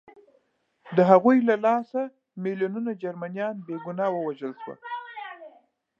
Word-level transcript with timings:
د 0.95 0.97
هغوی 1.11 1.37
له 1.49 1.55
لاسه 1.65 2.01
میلیونونه 2.43 2.91
جرمنان 3.01 3.55
بې 3.65 3.75
ګناه 3.85 4.09
ووژل 4.13 4.53
شول 4.61 4.79